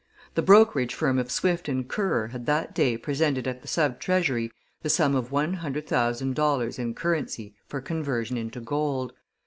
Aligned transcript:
The 0.33 0.41
brokerage 0.41 0.95
firm 0.95 1.19
of 1.19 1.29
Swift 1.29 1.69
& 1.87 1.87
Currer 1.87 2.29
had 2.29 2.47
that 2.47 2.73
day 2.73 2.97
presented 2.97 3.47
at 3.47 3.61
the 3.61 3.67
sub 3.67 3.99
treasury 3.99 4.51
the 4.81 4.89
sum 4.89 5.13
of 5.13 5.31
one 5.31 5.53
hundred 5.53 5.85
thousand 5.85 6.33
dollars 6.33 6.79
in 6.79 6.95
currency 6.95 7.53
for 7.67 7.81
conversion 7.81 8.35
into 8.35 8.61
gold. 8.61 9.13